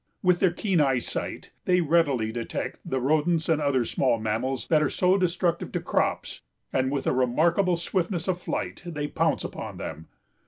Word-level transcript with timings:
With 0.23 0.39
their 0.39 0.49
keen 0.49 0.81
eyesight 0.81 1.51
they 1.65 1.79
readily 1.79 2.31
detect 2.31 2.79
the 2.83 2.99
rodents 2.99 3.47
and 3.47 3.61
other 3.61 3.85
small 3.85 4.17
mammals 4.19 4.67
that 4.69 4.81
are 4.81 4.89
so 4.89 5.15
destructive 5.15 5.71
to 5.73 5.79
crops 5.79 6.41
and 6.73 6.89
with 6.89 7.05
a 7.05 7.13
remarkable 7.13 7.77
swiftness 7.77 8.27
of 8.27 8.41
flight 8.41 8.81
they 8.83 9.07
pounce 9.07 9.43
upon 9.43 9.77
them. 9.77 10.07